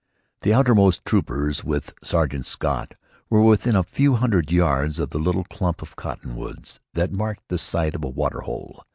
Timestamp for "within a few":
3.43-4.15